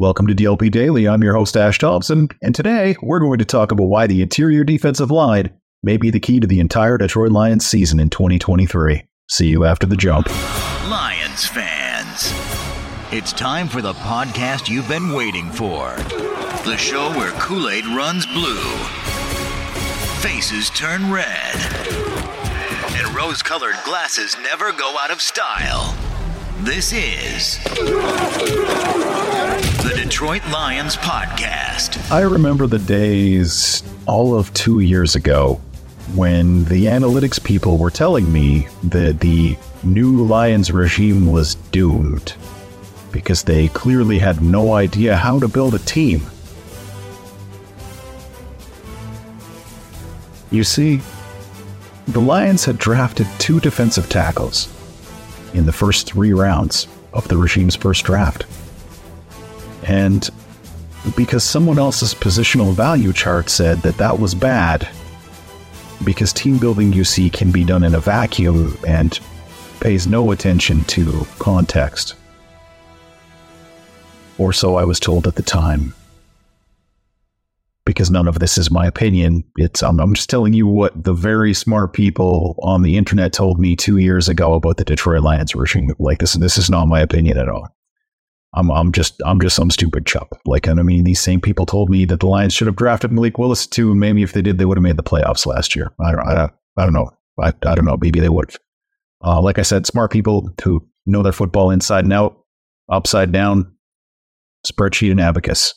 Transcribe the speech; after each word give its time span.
Welcome 0.00 0.28
to 0.28 0.34
DLP 0.34 0.70
Daily. 0.70 1.08
I'm 1.08 1.24
your 1.24 1.34
host, 1.34 1.56
Ash 1.56 1.76
Thompson, 1.76 2.28
and 2.40 2.54
today 2.54 2.94
we're 3.02 3.18
going 3.18 3.40
to 3.40 3.44
talk 3.44 3.72
about 3.72 3.88
why 3.88 4.06
the 4.06 4.22
interior 4.22 4.62
defensive 4.62 5.10
line 5.10 5.50
may 5.82 5.96
be 5.96 6.08
the 6.10 6.20
key 6.20 6.38
to 6.38 6.46
the 6.46 6.60
entire 6.60 6.96
Detroit 6.98 7.32
Lions 7.32 7.66
season 7.66 7.98
in 7.98 8.08
2023. 8.08 9.02
See 9.28 9.48
you 9.48 9.64
after 9.64 9.88
the 9.88 9.96
jump. 9.96 10.28
Lions 10.88 11.48
fans, 11.48 12.32
it's 13.12 13.32
time 13.32 13.66
for 13.66 13.82
the 13.82 13.94
podcast 13.94 14.68
you've 14.68 14.86
been 14.86 15.10
waiting 15.10 15.50
for. 15.50 15.96
The 16.64 16.76
show 16.76 17.10
where 17.18 17.32
Kool 17.32 17.68
Aid 17.68 17.84
runs 17.86 18.24
blue, 18.24 18.62
faces 20.20 20.70
turn 20.70 21.10
red, 21.10 21.56
and 22.92 23.16
rose 23.16 23.42
colored 23.42 23.74
glasses 23.84 24.36
never 24.44 24.70
go 24.70 24.94
out 25.00 25.10
of 25.10 25.20
style. 25.20 25.98
This 26.60 26.92
is 26.92 27.58
the 29.88 29.94
Detroit 29.94 30.46
Lions 30.50 30.96
Podcast. 30.96 32.12
I 32.12 32.20
remember 32.20 32.66
the 32.66 32.78
days 32.78 33.82
all 34.04 34.38
of 34.38 34.52
two 34.52 34.80
years 34.80 35.14
ago 35.14 35.54
when 36.14 36.64
the 36.66 36.84
analytics 36.84 37.42
people 37.42 37.78
were 37.78 37.88
telling 37.88 38.30
me 38.30 38.68
that 38.84 39.20
the 39.20 39.56
new 39.82 40.26
Lions 40.26 40.70
regime 40.70 41.32
was 41.32 41.54
doomed 41.72 42.34
because 43.12 43.44
they 43.44 43.68
clearly 43.68 44.18
had 44.18 44.42
no 44.42 44.74
idea 44.74 45.16
how 45.16 45.38
to 45.38 45.48
build 45.48 45.74
a 45.74 45.78
team. 45.78 46.20
You 50.50 50.64
see, 50.64 51.00
the 52.08 52.20
Lions 52.20 52.66
had 52.66 52.76
drafted 52.76 53.26
two 53.38 53.58
defensive 53.58 54.10
tackles 54.10 54.68
in 55.54 55.64
the 55.64 55.72
first 55.72 56.06
three 56.06 56.34
rounds 56.34 56.88
of 57.14 57.26
the 57.28 57.38
regime's 57.38 57.74
first 57.74 58.04
draft. 58.04 58.44
And 59.88 60.28
because 61.16 61.42
someone 61.42 61.78
else's 61.78 62.14
positional 62.14 62.74
value 62.74 63.12
chart 63.12 63.48
said 63.48 63.78
that 63.78 63.96
that 63.96 64.20
was 64.20 64.34
bad, 64.34 64.86
because 66.04 66.32
team 66.32 66.58
building 66.58 66.92
you 66.92 67.04
see 67.04 67.30
can 67.30 67.50
be 67.50 67.64
done 67.64 67.82
in 67.82 67.94
a 67.94 68.00
vacuum 68.00 68.76
and 68.86 69.18
pays 69.80 70.06
no 70.06 70.30
attention 70.30 70.84
to 70.84 71.26
context. 71.38 72.14
Or 74.36 74.52
so 74.52 74.76
I 74.76 74.84
was 74.84 75.00
told 75.00 75.26
at 75.26 75.34
the 75.34 75.42
time. 75.42 75.94
Because 77.84 78.10
none 78.10 78.28
of 78.28 78.38
this 78.38 78.58
is 78.58 78.70
my 78.70 78.86
opinion. 78.86 79.42
It's 79.56 79.82
um, 79.82 79.98
I'm 79.98 80.12
just 80.12 80.28
telling 80.28 80.52
you 80.52 80.66
what 80.66 81.02
the 81.02 81.14
very 81.14 81.54
smart 81.54 81.94
people 81.94 82.54
on 82.62 82.82
the 82.82 82.98
internet 82.98 83.32
told 83.32 83.58
me 83.58 83.74
two 83.74 83.96
years 83.96 84.28
ago 84.28 84.52
about 84.52 84.76
the 84.76 84.84
Detroit 84.84 85.22
Lions 85.22 85.54
regime. 85.54 85.90
Like 85.98 86.18
this, 86.18 86.34
this 86.34 86.58
is 86.58 86.68
not 86.68 86.86
my 86.86 87.00
opinion 87.00 87.38
at 87.38 87.48
all. 87.48 87.74
I'm 88.54 88.70
I'm 88.70 88.92
just 88.92 89.20
I'm 89.24 89.40
just 89.40 89.56
some 89.56 89.70
stupid 89.70 90.06
chump. 90.06 90.28
Like 90.46 90.66
and 90.66 90.80
I 90.80 90.82
mean, 90.82 91.04
these 91.04 91.20
same 91.20 91.40
people 91.40 91.66
told 91.66 91.90
me 91.90 92.04
that 92.06 92.20
the 92.20 92.26
Lions 92.26 92.54
should 92.54 92.66
have 92.66 92.76
drafted 92.76 93.12
Malik 93.12 93.38
Willis 93.38 93.66
too. 93.66 93.90
And 93.90 94.00
maybe 94.00 94.22
if 94.22 94.32
they 94.32 94.42
did, 94.42 94.58
they 94.58 94.64
would 94.64 94.78
have 94.78 94.82
made 94.82 94.96
the 94.96 95.02
playoffs 95.02 95.46
last 95.46 95.76
year. 95.76 95.92
I 96.00 96.12
don't 96.12 96.20
I 96.20 96.50
I 96.76 96.84
don't 96.84 96.94
know. 96.94 97.10
I, 97.40 97.48
I 97.66 97.74
don't 97.74 97.84
know. 97.84 97.98
Maybe 98.00 98.20
they 98.20 98.28
would. 98.28 98.54
Uh, 99.24 99.40
like 99.40 99.58
I 99.58 99.62
said, 99.62 99.86
smart 99.86 100.10
people 100.10 100.50
who 100.62 100.86
know 101.06 101.22
their 101.22 101.32
football 101.32 101.70
inside 101.70 102.04
and 102.04 102.12
out, 102.12 102.38
upside 102.88 103.32
down, 103.32 103.74
spreadsheet 104.66 105.10
and 105.10 105.20
abacus. 105.20 105.74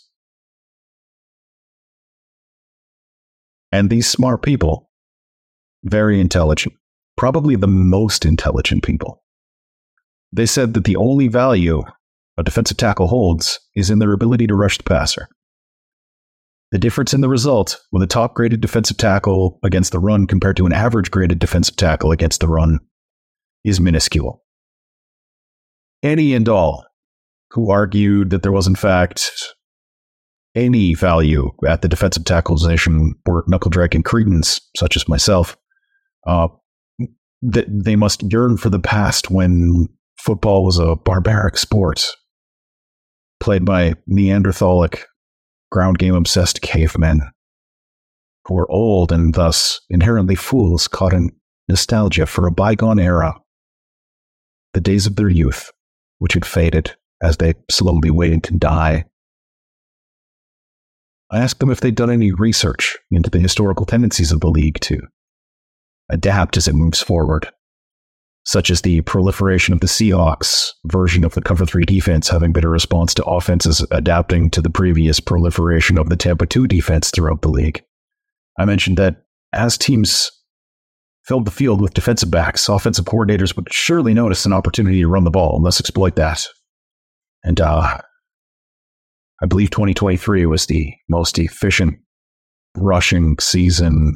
And 3.72 3.90
these 3.90 4.08
smart 4.08 4.44
people, 4.44 4.90
very 5.84 6.20
intelligent, 6.20 6.76
probably 7.18 7.56
the 7.56 7.68
most 7.68 8.26
intelligent 8.26 8.84
people. 8.84 9.24
They 10.34 10.46
said 10.46 10.74
that 10.74 10.84
the 10.84 10.98
only 10.98 11.28
value 11.28 11.84
a 12.38 12.44
defensive 12.44 12.78
tackle 12.78 13.08
holds 13.08 13.60
is 13.76 13.90
in 13.90 14.00
their 14.00 14.14
ability 14.14 14.48
to 14.48 14.56
rush 14.56 14.78
the 14.78 14.84
passer. 14.84 15.28
The 16.72 16.80
difference 16.80 17.14
in 17.14 17.22
the 17.22 17.28
result 17.28 17.82
with 17.92 18.02
a 18.02 18.08
top 18.08 18.34
graded 18.34 18.62
defensive 18.62 18.98
tackle 18.98 19.60
against 19.64 19.92
the 19.92 20.00
run 20.00 20.26
compared 20.26 20.56
to 20.58 20.66
an 20.66 20.72
average 20.72 21.12
graded 21.12 21.40
defensive 21.40 21.76
tackle 21.76 22.12
against 22.12 22.40
the 22.40 22.48
run 22.48 22.80
is 23.66 23.82
minuscule. 23.82 24.42
Any 26.02 26.34
and 26.34 26.48
all 26.48 26.86
who 27.52 27.70
argued 27.70 28.30
that 28.30 28.42
there 28.42 28.54
was, 28.54 28.68
in 28.68 28.76
fact, 28.76 29.32
any 30.56 30.94
value 30.94 31.52
at 31.68 31.82
the 31.82 31.90
defensive 31.90 32.24
tackle 32.24 32.56
position 32.56 33.16
were 33.26 33.44
knuckle 33.48 33.70
dragging 33.70 34.04
cretins, 34.04 34.62
such 34.78 34.96
as 34.96 35.10
myself. 35.10 35.58
Uh, 36.26 36.48
that 37.42 37.66
they 37.68 37.96
must 37.96 38.24
yearn 38.32 38.56
for 38.56 38.70
the 38.70 38.80
past 38.80 39.30
when 39.30 39.88
football 40.18 40.64
was 40.64 40.78
a 40.78 40.96
barbaric 40.96 41.58
sport 41.58 42.06
played 43.42 43.66
by 43.66 43.96
Neanderthalic, 44.08 45.06
ground 45.72 45.98
game 45.98 46.16
obsessed 46.16 46.62
cavemen 46.62 47.22
who 48.46 48.58
are 48.58 48.72
old 48.72 49.12
and 49.12 49.34
thus 49.34 49.82
inherently 49.90 50.36
fools 50.36 50.88
caught 50.88 51.14
in 51.14 51.32
nostalgia 51.68 52.26
for 52.26 52.48
a 52.48 52.52
bygone 52.52 53.00
era, 53.00 53.36
the 54.74 54.82
days 54.82 55.06
of 55.06 55.16
their 55.16 55.30
youth, 55.30 55.72
which 56.20 56.34
had 56.34 56.46
faded 56.46 56.96
as 57.22 57.38
they 57.38 57.54
slowly 57.70 58.10
waited 58.10 58.44
to 58.44 58.54
die. 58.54 59.06
I 61.30 61.40
asked 61.40 61.60
them 61.60 61.72
if 61.72 61.80
they'd 61.80 61.96
done 61.96 62.10
any 62.10 62.32
research 62.32 62.98
into 63.10 63.30
the 63.30 63.40
historical 63.40 63.86
tendencies 63.86 64.32
of 64.32 64.42
the 64.42 64.50
league 64.50 64.80
to 64.82 65.00
adapt 66.10 66.58
as 66.58 66.68
it 66.68 66.76
moves 66.76 67.02
forward 67.02 67.50
such 68.44 68.72
as 68.72 68.82
the 68.82 69.02
proliferation 69.02 69.74
of 69.74 69.82
the 69.82 69.88
Seahawks 69.88 70.70
version 70.86 71.24
of 71.24 71.34
the 71.34 71.42
cover 71.42 71.66
three 71.66 71.86
defense 71.86 72.28
having 72.28 72.52
been 72.52 72.66
a 72.66 72.70
response 72.70 73.14
to 73.14 73.26
offenses 73.26 73.86
adapting 73.92 74.50
to 74.50 74.62
the 74.62 74.70
previous 74.70 75.20
proliferation 75.20 75.98
of 75.98 76.10
the 76.10 76.16
Tampa 76.16 76.46
2 76.48 76.68
defense 76.68 77.12
throughout 77.12 77.42
the 77.42 77.50
league. 77.50 77.84
I 78.60 78.66
mentioned 78.66 78.98
that 78.98 79.24
as 79.54 79.78
teams 79.78 80.32
filled 81.24 81.46
the 81.46 81.52
field 81.52 81.82
with 81.82 81.94
defensive 81.94 82.32
backs, 82.32 82.68
offensive 82.68 83.06
coordinators 83.06 83.56
would 83.56 83.72
surely 83.72 84.14
notice 84.14 84.46
an 84.46 84.54
opportunity 84.54 85.02
to 85.02 85.08
run 85.08 85.24
the 85.24 85.30
ball 85.30 85.56
and 85.56 85.66
thus 85.66 85.80
exploit 85.80 86.16
that. 86.16 86.44
And 87.44 87.62
uh, 87.62 88.00
I 89.42 89.46
believe 89.46 89.70
2023 89.70 90.48
was 90.48 90.66
the 90.66 90.94
most 91.10 91.38
efficient 91.38 92.00
rushing 92.76 93.38
season 93.40 94.16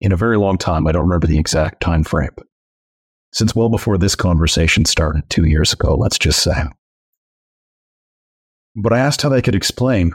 in 0.00 0.12
a 0.12 0.16
very 0.16 0.38
long 0.38 0.56
time. 0.56 0.86
I 0.86 0.92
don't 0.92 1.02
remember 1.02 1.26
the 1.26 1.38
exact 1.38 1.82
time 1.82 2.04
frame 2.04 2.30
since 3.32 3.54
well 3.54 3.68
before 3.68 3.98
this 3.98 4.14
conversation 4.14 4.84
started 4.84 5.28
two 5.30 5.44
years 5.44 5.72
ago, 5.72 5.94
let's 5.94 6.18
just 6.18 6.42
say. 6.42 6.64
But 8.76 8.92
I 8.92 8.98
asked 8.98 9.22
how 9.22 9.28
they 9.28 9.42
could 9.42 9.54
explain 9.54 10.12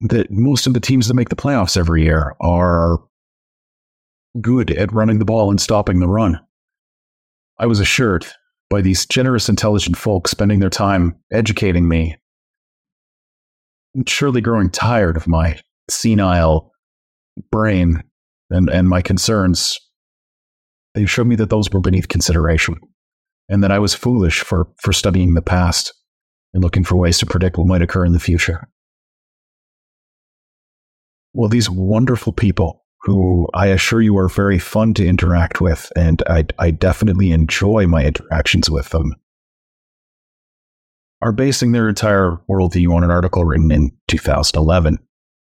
that 0.00 0.30
most 0.30 0.66
of 0.66 0.74
the 0.74 0.80
teams 0.80 1.08
that 1.08 1.14
make 1.14 1.28
the 1.28 1.36
playoffs 1.36 1.76
every 1.76 2.04
year 2.04 2.34
are 2.40 2.98
good 4.40 4.70
at 4.70 4.92
running 4.92 5.18
the 5.18 5.24
ball 5.24 5.50
and 5.50 5.60
stopping 5.60 6.00
the 6.00 6.08
run. 6.08 6.38
I 7.58 7.66
was 7.66 7.80
assured 7.80 8.26
by 8.68 8.82
these 8.82 9.06
generous, 9.06 9.48
intelligent 9.48 9.96
folks 9.96 10.30
spending 10.30 10.60
their 10.60 10.70
time 10.70 11.16
educating 11.32 11.88
me, 11.88 12.16
surely 14.06 14.40
growing 14.40 14.70
tired 14.70 15.16
of 15.16 15.26
my 15.26 15.58
senile 15.88 16.72
brain 17.50 18.02
and, 18.50 18.68
and 18.68 18.88
my 18.88 19.00
concerns 19.00 19.78
they 20.96 21.04
showed 21.04 21.26
me 21.26 21.36
that 21.36 21.50
those 21.50 21.70
were 21.70 21.80
beneath 21.80 22.08
consideration 22.08 22.74
and 23.50 23.62
that 23.62 23.70
I 23.70 23.78
was 23.78 23.94
foolish 23.94 24.40
for, 24.40 24.66
for 24.78 24.94
studying 24.94 25.34
the 25.34 25.42
past 25.42 25.92
and 26.54 26.62
looking 26.62 26.84
for 26.84 26.96
ways 26.96 27.18
to 27.18 27.26
predict 27.26 27.58
what 27.58 27.66
might 27.66 27.82
occur 27.82 28.06
in 28.06 28.14
the 28.14 28.18
future. 28.18 28.66
Well, 31.34 31.50
these 31.50 31.68
wonderful 31.68 32.32
people 32.32 32.82
who 33.02 33.46
I 33.52 33.66
assure 33.66 34.00
you 34.00 34.16
are 34.16 34.30
very 34.30 34.58
fun 34.58 34.94
to 34.94 35.06
interact 35.06 35.60
with, 35.60 35.92
and 35.94 36.22
I, 36.28 36.46
I 36.58 36.70
definitely 36.70 37.30
enjoy 37.30 37.86
my 37.86 38.02
interactions 38.02 38.70
with 38.70 38.88
them, 38.88 39.14
are 41.20 41.32
basing 41.32 41.72
their 41.72 41.90
entire 41.90 42.38
worldview 42.48 42.94
on 42.94 43.04
an 43.04 43.10
article 43.10 43.44
written 43.44 43.70
in 43.70 43.92
2011 44.08 44.98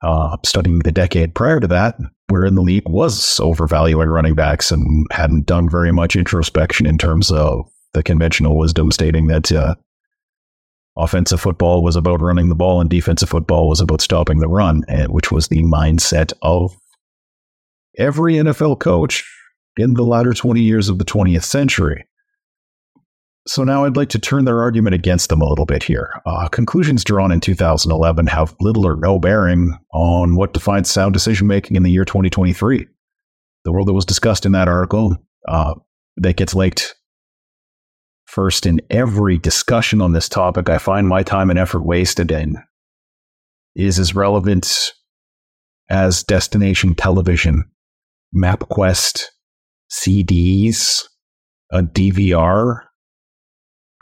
uh, 0.04 0.38
studying 0.46 0.80
the 0.80 0.92
decade 0.92 1.36
prior 1.36 1.60
to 1.60 1.68
that, 1.68 1.98
wherein 2.30 2.56
the 2.56 2.62
league 2.62 2.88
was 2.88 3.40
overvaluing 3.40 4.08
running 4.08 4.36
backs 4.36 4.72
and 4.72 5.06
hadn't 5.12 5.46
done 5.46 5.70
very 5.70 5.92
much 5.92 6.16
introspection 6.16 6.86
in 6.86 6.98
terms 6.98 7.32
of 7.32 7.70
the 7.94 8.04
conventional 8.04 8.58
wisdom 8.58 8.92
stating 8.92 9.28
that 9.28 9.52
uh, 9.52 9.76
offensive 10.98 11.42
football 11.42 11.84
was 11.84 11.96
about 11.96 12.22
running 12.22 12.50
the 12.50 12.56
ball 12.56 12.82
and 12.82 12.90
defensive 12.90 13.30
football 13.30 13.68
was 13.68 13.82
about 13.82 14.02
stopping 14.02 14.40
the 14.40 14.48
run, 14.48 14.84
which 15.10 15.32
was 15.32 15.48
the 15.48 15.62
mindset 15.64 16.34
of 16.42 16.76
every 17.98 18.36
NFL 18.36 18.80
coach 18.80 19.24
in 19.78 19.94
the 19.94 20.04
latter 20.04 20.34
20 20.34 20.62
years 20.62 20.90
of 20.90 20.98
the 20.98 21.06
20th 21.06 21.44
century. 21.44 22.06
So 23.48 23.64
now 23.64 23.86
I'd 23.86 23.98
like 23.98 24.10
to 24.10 24.20
turn 24.20 24.46
their 24.46 24.62
argument 24.62 24.94
against 24.94 25.30
them 25.30 25.42
a 25.42 25.48
little 25.48 25.66
bit 25.66 25.82
here. 25.82 26.14
Uh, 26.26 26.48
conclusions 26.48 27.04
drawn 27.04 27.32
in 27.32 27.40
2011 27.40 28.28
have 28.28 28.56
little 28.60 28.86
or 28.86 28.96
no 28.98 29.18
bearing 29.18 29.78
on 29.94 30.36
what 30.36 30.54
defines 30.54 30.92
sound 30.92 31.14
decision 31.14 31.48
making 31.48 31.76
in 31.76 31.84
the 31.84 31.90
year 31.90 32.06
2023. 32.06 32.88
The 33.64 33.72
world 33.72 33.88
that 33.88 33.94
was 33.94 34.06
discussed 34.06 34.46
in 34.46 34.52
that 34.52 34.68
article 34.68 35.18
uh, 35.48 35.74
that 36.18 36.38
gets 36.38 36.54
linked 36.54 36.96
first 38.26 38.66
in 38.66 38.80
every 38.92 39.40
discussion 39.40 40.02
on 40.02 40.14
this 40.14 40.30
topic. 40.30 40.70
I 40.70 40.78
find 40.78 41.08
my 41.08 41.24
time 41.24 41.50
and 41.50 41.58
effort 41.58 41.84
wasted 41.84 42.32
in 42.32 42.58
is 43.76 43.98
as 43.98 44.14
relevant 44.14 44.92
as 45.90 46.24
destination 46.24 46.94
television, 46.94 47.64
MapQuest, 48.36 49.26
CDs, 49.92 51.04
a 51.72 51.82
DVR, 51.82 52.84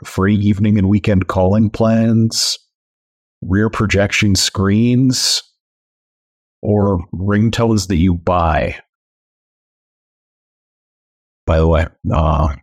free 0.04 0.34
evening 0.36 0.78
and 0.78 0.88
weekend 0.88 1.26
calling 1.26 1.70
plans, 1.70 2.58
rear 3.42 3.70
projection 3.70 4.34
screens, 4.34 5.42
or 6.62 7.06
ringtones 7.14 7.88
that 7.88 7.96
you 7.96 8.14
buy. 8.14 8.78
By 11.46 11.58
the 11.58 11.66
way, 11.66 11.86
uh, 12.12 12.54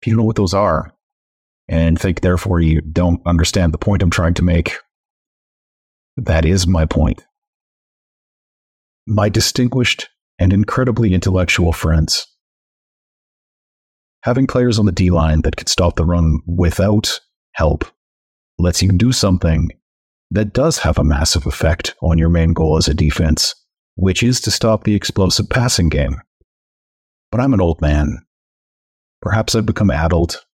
if 0.00 0.06
you 0.06 0.12
don't 0.12 0.18
know 0.18 0.24
what 0.24 0.36
those 0.36 0.54
are 0.54 0.92
and 1.68 1.98
think 1.98 2.20
therefore 2.20 2.60
you 2.60 2.80
don't 2.80 3.20
understand 3.26 3.72
the 3.72 3.78
point 3.78 4.02
I'm 4.02 4.10
trying 4.10 4.34
to 4.34 4.44
make, 4.44 4.76
that 6.16 6.44
is 6.44 6.66
my 6.66 6.84
point. 6.86 7.24
My 9.06 9.28
distinguished 9.28 10.08
and 10.38 10.52
incredibly 10.52 11.14
intellectual 11.14 11.72
friends. 11.72 12.26
Having 14.22 14.48
players 14.48 14.78
on 14.78 14.86
the 14.86 14.92
D 14.92 15.10
line 15.10 15.42
that 15.42 15.56
can 15.56 15.66
stop 15.66 15.96
the 15.96 16.04
run 16.04 16.40
without 16.46 17.20
help 17.52 17.84
lets 18.58 18.82
you 18.82 18.90
do 18.92 19.12
something 19.12 19.68
that 20.30 20.52
does 20.52 20.78
have 20.78 20.98
a 20.98 21.04
massive 21.04 21.46
effect 21.46 21.94
on 22.02 22.18
your 22.18 22.28
main 22.28 22.52
goal 22.52 22.76
as 22.76 22.88
a 22.88 22.94
defense, 22.94 23.54
which 23.94 24.22
is 24.22 24.40
to 24.42 24.50
stop 24.50 24.84
the 24.84 24.94
explosive 24.94 25.48
passing 25.48 25.88
game. 25.88 26.20
But 27.30 27.40
I'm 27.40 27.54
an 27.54 27.60
old 27.60 27.80
man. 27.80 28.18
Perhaps 29.22 29.54
I've 29.54 29.66
become 29.66 29.90
addled. 29.90 30.44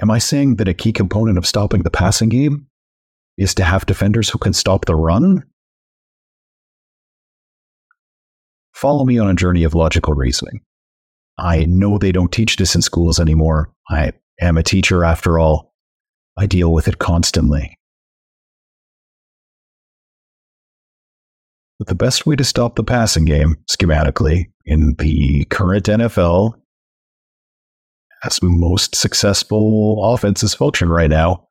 Am 0.00 0.10
I 0.10 0.18
saying 0.18 0.56
that 0.56 0.68
a 0.68 0.74
key 0.74 0.92
component 0.92 1.38
of 1.38 1.46
stopping 1.46 1.82
the 1.82 1.90
passing 1.90 2.28
game 2.28 2.68
is 3.36 3.54
to 3.56 3.64
have 3.64 3.86
defenders 3.86 4.28
who 4.30 4.38
can 4.38 4.52
stop 4.52 4.84
the 4.84 4.94
run? 4.94 5.42
Follow 8.74 9.04
me 9.04 9.18
on 9.18 9.28
a 9.28 9.34
journey 9.34 9.64
of 9.64 9.74
logical 9.74 10.14
reasoning. 10.14 10.60
I 11.38 11.64
know 11.66 11.98
they 11.98 12.12
don't 12.12 12.32
teach 12.32 12.56
this 12.56 12.74
in 12.74 12.82
schools 12.82 13.20
anymore. 13.20 13.72
I 13.88 14.12
am 14.40 14.58
a 14.58 14.62
teacher 14.62 15.04
after 15.04 15.38
all. 15.38 15.72
I 16.36 16.46
deal 16.46 16.72
with 16.72 16.88
it 16.88 16.98
constantly. 16.98 17.76
But 21.78 21.88
the 21.88 21.94
best 21.94 22.26
way 22.26 22.34
to 22.36 22.44
stop 22.44 22.74
the 22.74 22.82
passing 22.82 23.24
game, 23.24 23.56
schematically, 23.70 24.46
in 24.64 24.94
the 24.98 25.44
current 25.44 25.84
NFL, 25.86 26.54
as 28.24 28.42
most 28.42 28.96
successful 28.96 30.12
offenses 30.12 30.54
function 30.54 30.88
right 30.88 31.10
now, 31.10 31.47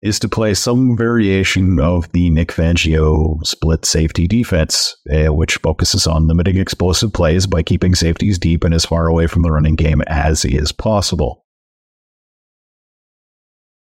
is 0.00 0.18
to 0.20 0.28
play 0.28 0.54
some 0.54 0.96
variation 0.96 1.80
of 1.80 2.10
the 2.12 2.30
Nick 2.30 2.48
Fangio 2.48 3.44
split 3.44 3.84
safety 3.84 4.28
defense, 4.28 4.96
uh, 5.12 5.32
which 5.32 5.56
focuses 5.56 6.06
on 6.06 6.28
limiting 6.28 6.56
explosive 6.56 7.12
plays 7.12 7.46
by 7.46 7.62
keeping 7.62 7.94
safeties 7.94 8.38
deep 8.38 8.62
and 8.62 8.74
as 8.74 8.84
far 8.84 9.08
away 9.08 9.26
from 9.26 9.42
the 9.42 9.50
running 9.50 9.74
game 9.74 10.02
as 10.06 10.44
is 10.44 10.70
possible. 10.70 11.44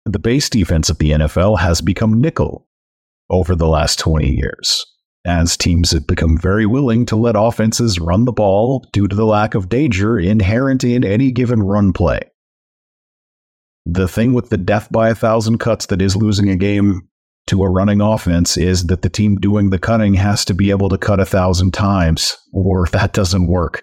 The 0.04 0.18
base 0.18 0.50
defense 0.50 0.90
of 0.90 0.98
the 0.98 1.12
NFL 1.12 1.60
has 1.60 1.80
become 1.80 2.20
nickel 2.20 2.66
over 3.30 3.54
the 3.54 3.68
last 3.68 4.00
20 4.00 4.28
years, 4.28 4.84
as 5.24 5.56
teams 5.56 5.92
have 5.92 6.08
become 6.08 6.36
very 6.36 6.66
willing 6.66 7.06
to 7.06 7.16
let 7.16 7.36
offenses 7.38 8.00
run 8.00 8.24
the 8.24 8.32
ball 8.32 8.84
due 8.92 9.06
to 9.06 9.14
the 9.14 9.24
lack 9.24 9.54
of 9.54 9.68
danger 9.68 10.18
inherent 10.18 10.82
in 10.82 11.04
any 11.04 11.30
given 11.30 11.62
run 11.62 11.92
play. 11.92 12.31
The 13.84 14.08
thing 14.08 14.32
with 14.32 14.50
the 14.50 14.56
death 14.56 14.90
by 14.90 15.08
a 15.08 15.14
thousand 15.14 15.58
cuts 15.58 15.86
that 15.86 16.02
is 16.02 16.16
losing 16.16 16.48
a 16.48 16.56
game 16.56 17.08
to 17.48 17.62
a 17.62 17.70
running 17.70 18.00
offense 18.00 18.56
is 18.56 18.86
that 18.86 19.02
the 19.02 19.08
team 19.08 19.36
doing 19.36 19.70
the 19.70 19.78
cutting 19.78 20.14
has 20.14 20.44
to 20.44 20.54
be 20.54 20.70
able 20.70 20.88
to 20.88 20.98
cut 20.98 21.20
a 21.20 21.26
thousand 21.26 21.72
times, 21.74 22.36
or 22.52 22.86
that 22.92 23.12
doesn't 23.12 23.48
work. 23.48 23.82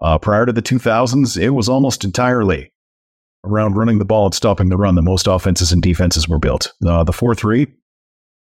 Uh, 0.00 0.18
prior 0.18 0.46
to 0.46 0.52
the 0.52 0.62
2000s, 0.62 1.40
it 1.40 1.50
was 1.50 1.68
almost 1.68 2.04
entirely 2.04 2.72
around 3.44 3.74
running 3.74 3.98
the 3.98 4.04
ball 4.04 4.26
and 4.26 4.34
stopping 4.34 4.68
the 4.68 4.76
run 4.76 4.94
that 4.94 5.02
most 5.02 5.26
offenses 5.26 5.72
and 5.72 5.82
defenses 5.82 6.28
were 6.28 6.38
built. 6.38 6.72
Uh, 6.86 7.04
the 7.04 7.12
4 7.12 7.34
3, 7.34 7.66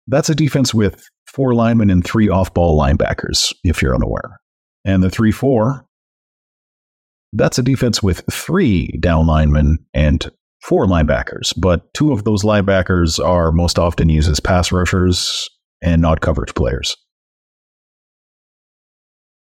that's 0.07 0.29
a 0.29 0.35
defense 0.35 0.73
with 0.73 1.07
four 1.27 1.53
linemen 1.53 1.89
and 1.89 2.03
three 2.03 2.29
off 2.29 2.53
ball 2.53 2.79
linebackers, 2.79 3.53
if 3.63 3.81
you're 3.81 3.95
unaware. 3.95 4.39
And 4.83 5.01
the 5.01 5.09
3 5.09 5.31
4, 5.31 5.85
that's 7.35 7.59
a 7.59 7.63
defense 7.63 8.01
with 8.01 8.23
three 8.31 8.87
down 8.99 9.27
linemen 9.27 9.79
and 9.93 10.31
four 10.61 10.85
linebackers, 10.87 11.53
but 11.57 11.93
two 11.93 12.11
of 12.11 12.23
those 12.23 12.43
linebackers 12.43 13.23
are 13.23 13.51
most 13.51 13.77
often 13.77 14.09
used 14.09 14.29
as 14.29 14.39
pass 14.39 14.71
rushers 14.71 15.49
and 15.81 16.01
not 16.01 16.21
coverage 16.21 16.55
players. 16.55 16.95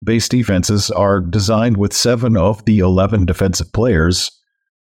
Base 0.03 0.27
defenses 0.27 0.89
are 0.89 1.19
designed 1.19 1.77
with 1.77 1.93
seven 1.93 2.35
of 2.35 2.65
the 2.65 2.79
11 2.79 3.25
defensive 3.25 3.71
players 3.71 4.31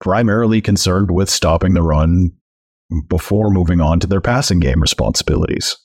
primarily 0.01 0.59
concerned 0.59 1.11
with 1.11 1.29
stopping 1.29 1.75
the 1.75 1.83
run 1.83 2.31
before 3.07 3.51
moving 3.51 3.79
on 3.79 3.99
to 3.99 4.07
their 4.07 4.21
passing 4.21 4.59
game 4.59 4.81
responsibilities. 4.81 5.77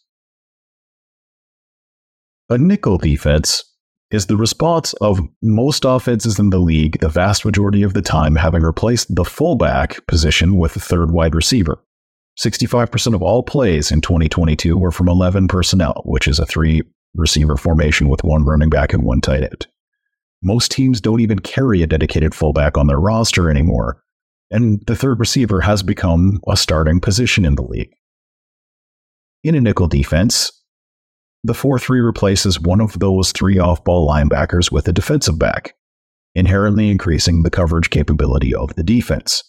A 2.49 2.57
nickel 2.57 2.97
defense 2.97 3.68
is 4.11 4.27
the 4.27 4.37
response 4.37 4.95
of 4.95 5.21
most 5.43 5.85
offenses 5.85 6.39
in 6.39 6.51
the 6.51 6.59
league, 6.59 6.99
the 7.01 7.09
vast 7.09 7.45
majority 7.45 7.83
of 7.83 7.95
the 7.95 8.03
time 8.03 8.37
having 8.37 8.63
replaced 8.63 9.15
the 9.15 9.25
fullback 9.25 10.07
position 10.07 10.57
with 10.57 10.75
the 10.75 10.81
third 10.81 11.11
wide 11.11 11.35
receiver. 11.35 11.83
65% 12.43 13.15
of 13.15 13.23
all 13.23 13.43
plays 13.43 13.91
in 13.91 14.01
2022 14.01 14.79
were 14.79 14.93
from 14.93 15.09
11 15.09 15.49
personnel, 15.49 16.03
which 16.05 16.29
is 16.29 16.39
a 16.39 16.47
three 16.47 16.83
receiver 17.15 17.57
formation 17.57 18.09
with 18.09 18.25
one 18.25 18.45
running 18.45 18.71
back 18.71 18.93
and 18.93 19.03
one 19.03 19.21
tight 19.21 19.43
end. 19.43 19.67
Most 20.43 20.71
teams 20.71 21.01
don't 21.01 21.21
even 21.21 21.41
carry 21.41 21.83
a 21.83 21.87
dedicated 21.87 22.35
fullback 22.35 22.79
on 22.79 22.87
their 22.87 23.01
roster 23.01 23.51
anymore, 23.51 24.03
and 24.51 24.81
the 24.87 24.95
third 24.95 25.19
receiver 25.19 25.61
has 25.61 25.83
become 25.83 26.41
a 26.49 26.57
starting 26.57 27.01
position 27.01 27.45
in 27.45 27.57
the 27.57 27.63
league. 27.63 27.93
In 29.43 29.55
a 29.55 29.61
nickel 29.61 29.89
defense, 29.89 30.53
the 31.45 31.55
4 31.55 31.79
3 31.79 32.01
replaces 32.01 32.61
one 32.61 32.81
of 32.81 32.99
those 32.99 33.33
three 33.33 33.59
off 33.59 33.85
ball 33.85 34.09
linebackers 34.09 34.73
with 34.73 34.89
a 34.89 34.93
defensive 34.93 35.39
back, 35.39 35.75
inherently 36.35 36.91
increasing 36.91 37.43
the 37.43 37.51
coverage 37.51 37.91
capability 37.91 38.55
of 38.55 38.75
the 38.75 38.83
defense. 38.83 39.43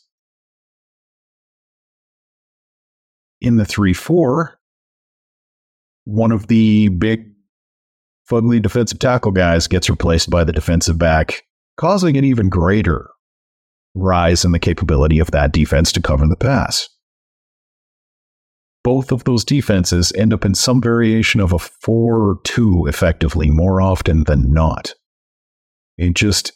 In 3.41 3.57
the 3.57 3.65
3 3.65 3.93
4, 3.93 4.59
one 6.05 6.31
of 6.31 6.47
the 6.47 6.89
big, 6.89 7.31
fugly 8.29 8.61
defensive 8.61 8.99
tackle 8.99 9.31
guys 9.31 9.67
gets 9.67 9.89
replaced 9.89 10.29
by 10.29 10.43
the 10.43 10.53
defensive 10.53 10.97
back, 10.97 11.43
causing 11.77 12.17
an 12.17 12.25
even 12.25 12.49
greater 12.49 13.09
rise 13.95 14.45
in 14.45 14.51
the 14.51 14.59
capability 14.59 15.19
of 15.19 15.31
that 15.31 15.51
defense 15.51 15.91
to 15.91 16.01
cover 16.01 16.27
the 16.27 16.35
pass. 16.35 16.89
Both 18.83 19.11
of 19.11 19.25
those 19.25 19.43
defenses 19.43 20.13
end 20.15 20.33
up 20.33 20.45
in 20.45 20.55
some 20.55 20.81
variation 20.81 21.41
of 21.41 21.51
a 21.51 21.59
4 21.59 22.15
or 22.15 22.39
2 22.43 22.85
effectively 22.87 23.49
more 23.49 23.81
often 23.81 24.23
than 24.23 24.53
not. 24.53 24.93
It 25.97 26.13
just 26.13 26.53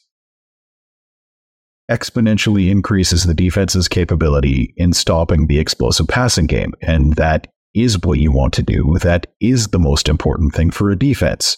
exponentially 1.92 2.72
increases 2.72 3.26
the 3.26 3.34
defense's 3.34 3.90
capability 3.90 4.74
in 4.78 4.94
stopping 4.94 5.48
the 5.48 5.60
explosive 5.60 6.08
passing 6.08 6.48
game. 6.48 6.74
And 6.82 7.14
that 7.18 7.48
is 7.74 8.02
what 8.02 8.20
you 8.20 8.32
want 8.32 8.54
to 8.54 8.64
do. 8.64 8.98
That 9.02 9.28
is 9.42 9.68
the 9.68 9.80
most 9.80 10.08
important 10.08 10.54
thing 10.54 10.72
for 10.72 10.92
a 10.92 10.98
defense. 10.98 11.58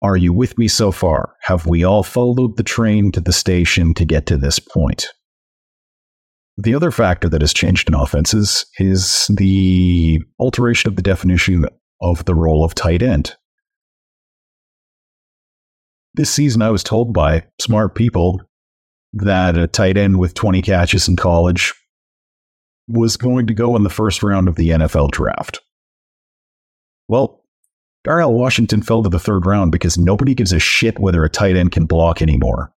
Are 0.00 0.16
you 0.16 0.32
with 0.32 0.56
me 0.58 0.68
so 0.68 0.90
far? 0.90 1.34
Have 1.42 1.66
we 1.66 1.84
all 1.84 2.02
followed 2.02 2.56
the 2.56 2.62
train 2.62 3.12
to 3.12 3.20
the 3.20 3.32
station 3.32 3.94
to 3.94 4.04
get 4.04 4.26
to 4.26 4.36
this 4.36 4.58
point? 4.58 5.06
The 6.56 6.74
other 6.74 6.90
factor 6.90 7.28
that 7.28 7.40
has 7.40 7.52
changed 7.52 7.88
in 7.88 7.94
offenses 7.94 8.64
is 8.78 9.26
the 9.28 10.20
alteration 10.38 10.88
of 10.88 10.96
the 10.96 11.02
definition 11.02 11.66
of 12.00 12.24
the 12.26 12.34
role 12.34 12.64
of 12.64 12.74
tight 12.74 13.02
end. 13.02 13.34
This 16.14 16.30
season, 16.30 16.62
I 16.62 16.70
was 16.70 16.84
told 16.84 17.12
by 17.12 17.44
smart 17.60 17.96
people 17.96 18.40
that 19.14 19.58
a 19.58 19.66
tight 19.66 19.96
end 19.96 20.18
with 20.18 20.34
20 20.34 20.62
catches 20.62 21.08
in 21.08 21.16
college 21.16 21.74
was 22.86 23.16
going 23.16 23.46
to 23.46 23.54
go 23.54 23.74
in 23.74 23.82
the 23.82 23.90
first 23.90 24.22
round 24.22 24.46
of 24.46 24.56
the 24.56 24.70
NFL 24.70 25.10
draft. 25.10 25.60
Well, 27.08 27.44
Darnell 28.04 28.34
Washington 28.34 28.82
fell 28.82 29.02
to 29.02 29.08
the 29.08 29.18
third 29.18 29.46
round 29.46 29.72
because 29.72 29.96
nobody 29.96 30.34
gives 30.34 30.52
a 30.52 30.58
shit 30.58 30.98
whether 30.98 31.24
a 31.24 31.30
tight 31.30 31.56
end 31.56 31.72
can 31.72 31.86
block 31.86 32.20
anymore. 32.20 32.73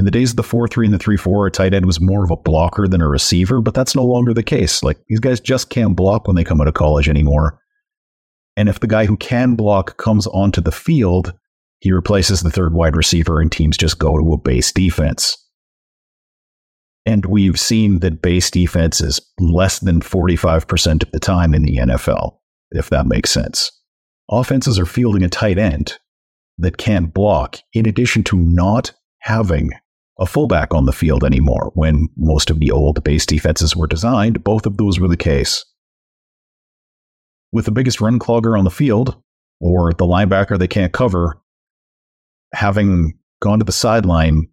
In 0.00 0.06
the 0.06 0.10
days 0.10 0.30
of 0.30 0.36
the 0.36 0.42
4 0.42 0.66
3 0.66 0.86
and 0.86 0.94
the 0.94 0.98
3 0.98 1.18
4, 1.18 1.46
a 1.46 1.50
tight 1.50 1.74
end 1.74 1.84
was 1.84 2.00
more 2.00 2.24
of 2.24 2.30
a 2.30 2.36
blocker 2.36 2.88
than 2.88 3.02
a 3.02 3.06
receiver, 3.06 3.60
but 3.60 3.74
that's 3.74 3.94
no 3.94 4.02
longer 4.02 4.32
the 4.32 4.42
case. 4.42 4.82
Like, 4.82 4.96
these 5.10 5.20
guys 5.20 5.40
just 5.40 5.68
can't 5.68 5.94
block 5.94 6.26
when 6.26 6.36
they 6.36 6.42
come 6.42 6.58
out 6.58 6.68
of 6.68 6.72
college 6.72 7.06
anymore. 7.06 7.60
And 8.56 8.70
if 8.70 8.80
the 8.80 8.86
guy 8.86 9.04
who 9.04 9.18
can 9.18 9.56
block 9.56 9.98
comes 9.98 10.26
onto 10.28 10.62
the 10.62 10.72
field, 10.72 11.34
he 11.80 11.92
replaces 11.92 12.40
the 12.40 12.50
third 12.50 12.72
wide 12.72 12.96
receiver 12.96 13.42
and 13.42 13.52
teams 13.52 13.76
just 13.76 13.98
go 13.98 14.16
to 14.16 14.32
a 14.32 14.38
base 14.38 14.72
defense. 14.72 15.36
And 17.04 17.26
we've 17.26 17.60
seen 17.60 17.98
that 17.98 18.22
base 18.22 18.50
defense 18.50 19.02
is 19.02 19.20
less 19.38 19.80
than 19.80 20.00
45% 20.00 21.02
of 21.02 21.10
the 21.10 21.20
time 21.20 21.52
in 21.52 21.60
the 21.60 21.76
NFL, 21.76 22.38
if 22.70 22.88
that 22.88 23.04
makes 23.04 23.30
sense. 23.30 23.70
Offenses 24.30 24.78
are 24.78 24.86
fielding 24.86 25.24
a 25.24 25.28
tight 25.28 25.58
end 25.58 25.98
that 26.56 26.78
can't 26.78 27.12
block, 27.12 27.58
in 27.74 27.86
addition 27.86 28.24
to 28.24 28.38
not 28.38 28.92
having 29.18 29.68
a 30.20 30.26
fullback 30.26 30.74
on 30.74 30.84
the 30.84 30.92
field 30.92 31.24
anymore. 31.24 31.72
When 31.74 32.08
most 32.16 32.50
of 32.50 32.60
the 32.60 32.70
old 32.70 33.02
base 33.02 33.24
defenses 33.24 33.74
were 33.74 33.86
designed, 33.86 34.44
both 34.44 34.66
of 34.66 34.76
those 34.76 35.00
were 35.00 35.08
the 35.08 35.16
case. 35.16 35.64
With 37.52 37.64
the 37.64 37.72
biggest 37.72 38.00
run 38.00 38.18
clogger 38.18 38.56
on 38.56 38.64
the 38.64 38.70
field, 38.70 39.20
or 39.60 39.92
the 39.92 40.06
linebacker 40.06 40.58
they 40.58 40.68
can't 40.68 40.92
cover, 40.92 41.40
having 42.54 43.18
gone 43.40 43.58
to 43.58 43.64
the 43.64 43.72
sideline 43.72 44.48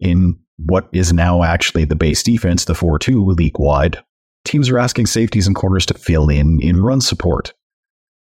in 0.00 0.38
what 0.56 0.88
is 0.92 1.12
now 1.12 1.42
actually 1.42 1.84
the 1.84 1.94
base 1.94 2.22
defense, 2.22 2.64
the 2.64 2.74
4 2.74 2.98
2 2.98 3.24
league 3.26 3.58
wide, 3.58 4.02
teams 4.44 4.70
are 4.70 4.78
asking 4.78 5.06
safeties 5.06 5.46
and 5.46 5.54
corners 5.54 5.86
to 5.86 5.94
fill 5.94 6.28
in 6.28 6.60
in 6.60 6.82
run 6.82 7.00
support. 7.00 7.52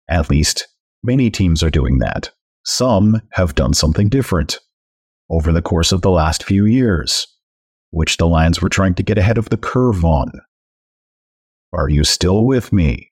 At 0.08 0.30
least, 0.30 0.66
many 1.02 1.30
teams 1.30 1.62
are 1.62 1.70
doing 1.70 1.98
that. 1.98 2.30
Some 2.64 3.20
have 3.32 3.54
done 3.54 3.74
something 3.74 4.08
different 4.08 4.58
over 5.30 5.52
the 5.52 5.62
course 5.62 5.92
of 5.92 6.02
the 6.02 6.10
last 6.10 6.44
few 6.44 6.66
years, 6.66 7.26
which 7.90 8.16
the 8.16 8.26
Lions 8.26 8.60
were 8.60 8.68
trying 8.68 8.94
to 8.94 9.02
get 9.02 9.18
ahead 9.18 9.38
of 9.38 9.48
the 9.50 9.56
curve 9.56 10.04
on. 10.04 10.32
Are 11.72 11.88
you 11.88 12.04
still 12.04 12.44
with 12.44 12.72
me? 12.72 13.10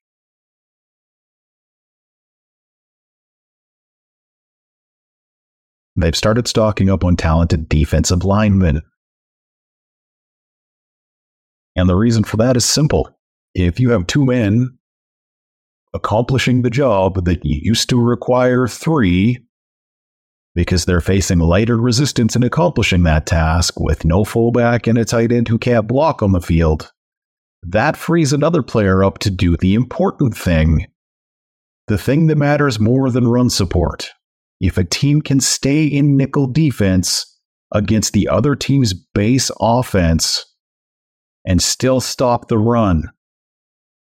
They've 5.97 6.17
started 6.17 6.49
stocking 6.49 6.89
up 6.89 7.05
on 7.05 7.17
talented 7.17 7.69
defensive 7.69 8.25
linemen. 8.25 8.83
And 11.77 11.89
the 11.89 11.97
reason 11.97 12.25
for 12.25 12.37
that 12.39 12.57
is 12.57 12.65
simple. 12.65 13.11
If 13.55 13.79
you 13.79 13.91
have 13.91 14.07
two 14.07 14.25
men 14.25 14.79
accomplishing 15.95 16.63
the 16.63 16.71
job 16.71 17.25
that 17.25 17.45
used 17.45 17.91
to 17.91 18.01
require 18.01 18.67
three, 18.67 19.45
because 20.55 20.85
they're 20.85 21.01
facing 21.01 21.39
lighter 21.39 21.77
resistance 21.77 22.37
in 22.37 22.43
accomplishing 22.43 23.05
that 23.05 23.27
task 23.27 23.81
with 23.81 24.05
no 24.05 24.25
fullback 24.25 24.87
and 24.87 24.99
a 24.99 25.05
tight 25.05 25.33
end 25.33 25.49
who 25.49 25.59
can't 25.59 25.89
block 25.89 26.23
on 26.23 26.33
the 26.33 26.41
field, 26.41 26.93
that 27.63 27.97
frees 27.97 28.33
another 28.33 28.63
player 28.63 29.03
up 29.05 29.19
to 29.19 29.31
do 29.31 29.57
the 29.57 29.75
important 29.75 30.37
thing, 30.37 30.87
the 31.87 31.99
thing 31.99 32.27
that 32.27 32.37
matters 32.37 32.81
more 32.81 33.11
than 33.11 33.29
run 33.29 33.51
support. 33.51 34.11
If 34.61 34.79
a 34.79 34.85
team 34.85 35.23
can 35.23 35.41
stay 35.41 35.87
in 35.87 36.17
nickel 36.17 36.47
defense 36.47 37.27
against 37.73 38.13
the 38.13 38.29
other 38.29 38.55
team's 38.55 38.93
base 38.93 39.51
offense 39.61 40.45
and 41.47 41.63
still 41.63 42.01
stop 42.01 42.49
the 42.49 42.59
run, 42.59 43.11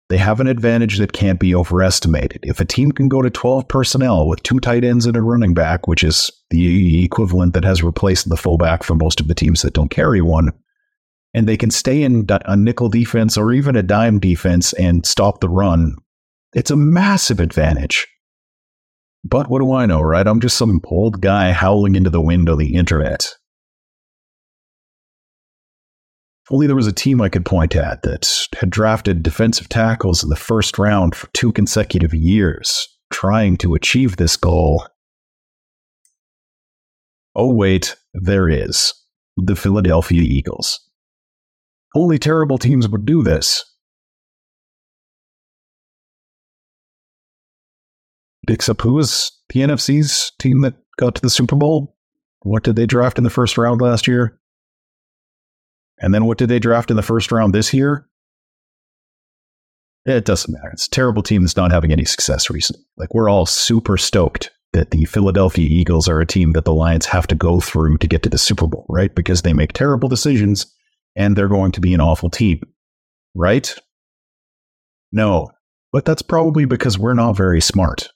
they 0.10 0.18
have 0.18 0.40
an 0.40 0.48
advantage 0.48 1.00
that 1.00 1.14
can't 1.14 1.40
be 1.40 1.56
overestimated. 1.56 2.40
If 2.44 2.60
a 2.60 2.66
team 2.66 2.92
can 2.92 3.08
go 3.08 3.22
to 3.22 3.30
12 3.30 3.68
personnel 3.68 4.28
with 4.28 4.44
two 4.44 4.60
tight 4.60 4.84
ends 4.84 5.06
and 5.06 5.18
a 5.18 5.22
running 5.22 5.54
back, 5.54 5.88
which 5.88 6.04
is 6.04 6.30
the 6.52 7.04
equivalent 7.04 7.54
that 7.54 7.64
has 7.64 7.84
replaced 7.84 8.30
the 8.30 8.38
fullback 8.38 8.84
for 8.84 8.94
most 8.94 9.20
of 9.20 9.28
the 9.28 9.36
teams 9.36 9.64
that 9.64 9.74
don't 9.74 9.90
carry 9.90 10.22
one, 10.22 10.52
and 11.34 11.48
they 11.48 11.58
can 11.58 11.72
stay 11.72 12.04
in 12.04 12.26
a 12.30 12.56
nickel 12.56 12.88
defense 12.88 13.36
or 13.36 13.52
even 13.52 13.76
a 13.76 13.84
dime 13.84 14.20
defense 14.20 14.74
and 14.74 15.06
stop 15.06 15.42
the 15.42 15.50
run, 15.50 15.96
it's 16.54 16.72
a 16.72 16.78
massive 16.78 17.40
advantage. 17.40 18.08
But 19.24 19.50
what 19.50 19.60
do 19.60 19.74
I 19.74 19.88
know, 19.88 20.02
right? 20.02 20.28
I'm 20.28 20.40
just 20.40 20.56
some 20.56 20.80
old 20.86 21.20
guy 21.20 21.52
howling 21.52 21.96
into 21.96 22.12
the 22.12 22.22
wind 22.22 22.48
of 22.48 22.60
the 22.60 22.76
internet. 22.76 23.34
If 26.46 26.52
only 26.52 26.68
there 26.68 26.76
was 26.76 26.86
a 26.86 26.94
team 26.94 27.22
I 27.22 27.30
could 27.30 27.44
point 27.44 27.76
at 27.76 28.04
that 28.04 28.32
had 28.60 28.70
drafted 28.70 29.24
defensive 29.24 29.68
tackles 29.68 30.24
in 30.24 30.30
the 30.30 30.36
first 30.36 30.78
round 30.78 31.16
for 31.16 31.28
two 31.34 31.52
consecutive 31.52 32.14
years, 32.14 32.88
trying 33.12 33.58
to 33.58 33.74
achieve 33.74 34.18
this 34.18 34.38
goal. 34.38 34.86
Oh, 37.36 37.52
wait, 37.52 37.96
there 38.14 38.48
is. 38.48 38.94
The 39.38 39.56
Philadelphia 39.56 40.22
Eagles. 40.22 40.80
Only 41.96 42.20
terrible 42.20 42.60
teams 42.60 42.88
would 42.88 43.08
do 43.08 43.24
this. 43.24 43.66
Except 48.48 48.82
who 48.82 48.94
was 48.94 49.32
the 49.50 49.62
NFC's 49.62 50.32
team 50.38 50.62
that 50.62 50.76
got 50.98 51.16
to 51.16 51.22
the 51.24 51.32
Super 51.32 51.56
Bowl? 51.56 51.98
What 52.42 52.62
did 52.64 52.76
they 52.76 52.86
draft 52.86 53.18
in 53.18 53.24
the 53.24 53.32
first 53.32 53.58
round 53.58 53.82
last 53.82 54.08
year? 54.08 54.40
And 56.00 56.14
then 56.14 56.26
what 56.26 56.38
did 56.38 56.50
they 56.50 56.60
draft 56.60 56.90
in 56.90 56.98
the 56.98 57.04
first 57.04 57.32
round 57.32 57.54
this 57.54 57.74
year? 57.74 58.08
It 60.06 60.26
doesn't 60.26 60.54
matter. 60.54 60.70
It's 60.72 60.88
a 60.88 60.92
terrible 60.92 61.24
team 61.24 61.42
that's 61.42 61.58
not 61.58 61.72
having 61.72 61.92
any 61.92 62.06
success 62.06 62.50
recently. 62.50 62.84
Like, 62.96 63.14
we're 63.14 63.30
all 63.30 63.46
super 63.46 63.98
stoked 63.98 64.52
that 64.74 64.92
the 64.92 65.06
Philadelphia 65.06 65.68
Eagles 65.68 66.08
are 66.08 66.20
a 66.20 66.26
team 66.26 66.52
that 66.52 66.66
the 66.66 66.74
Lions 66.74 67.06
have 67.08 67.26
to 67.28 67.36
go 67.36 67.60
through 67.60 67.98
to 67.98 68.08
get 68.08 68.22
to 68.24 68.30
the 68.30 68.38
Super 68.38 68.68
Bowl, 68.68 68.86
right? 68.90 69.16
Because 69.16 69.42
they 69.42 69.54
make 69.54 69.74
terrible 69.74 70.10
decisions 70.10 70.68
and 71.16 71.36
they're 71.36 71.48
going 71.48 71.72
to 71.72 71.82
be 71.82 71.94
an 71.94 72.02
awful 72.02 72.30
team, 72.30 72.62
right? 73.34 73.74
No, 75.12 75.50
but 75.94 76.04
that's 76.04 76.22
probably 76.22 76.66
because 76.66 77.00
we're 77.00 77.14
not 77.14 77.38
very 77.38 77.62
smart. 77.62 78.10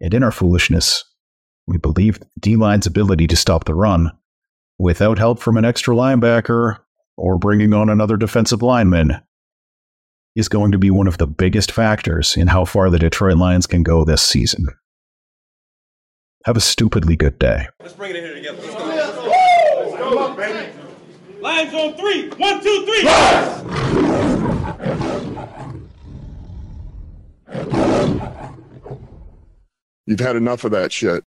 And 0.00 0.12
in 0.12 0.22
our 0.22 0.30
foolishness, 0.30 1.02
we 1.66 1.78
believe 1.78 2.20
D 2.38 2.54
line's 2.54 2.86
ability 2.86 3.26
to 3.28 3.36
stop 3.36 3.64
the 3.64 3.74
run 3.74 4.12
without 4.78 5.18
help 5.18 5.38
from 5.38 5.56
an 5.56 5.64
extra 5.64 5.94
linebacker 5.94 6.78
or 7.16 7.38
bringing 7.38 7.72
on 7.72 7.88
another 7.88 8.16
defensive 8.16 8.62
lineman 8.62 9.20
is 10.34 10.48
going 10.48 10.72
to 10.72 10.78
be 10.78 10.90
one 10.90 11.06
of 11.06 11.18
the 11.18 11.26
biggest 11.26 11.72
factors 11.72 12.36
in 12.36 12.48
how 12.48 12.64
far 12.64 12.90
the 12.90 12.98
Detroit 12.98 13.38
Lions 13.38 13.66
can 13.66 13.82
go 13.82 14.04
this 14.04 14.20
season. 14.20 14.66
Have 16.44 16.56
a 16.56 16.60
stupidly 16.60 17.16
good 17.16 17.38
day. 17.38 17.68
Let's 17.80 17.94
bring 17.94 18.10
it 18.10 18.16
in 18.16 18.24
here 18.24 18.34
together. 18.34 18.58
Let's 18.60 18.74
go. 19.16 19.30
Let's 19.80 19.96
go 19.96 20.18
up, 20.18 20.36
baby. 20.36 20.72
Lions 21.40 21.74
on 21.74 21.94
three. 21.94 22.28
One, 22.36 22.62
two, 22.62 22.84
three. 22.84 23.02
You've 30.06 30.20
had 30.20 30.36
enough 30.36 30.62
of 30.64 30.70
that 30.70 30.92
shit. 30.92 31.24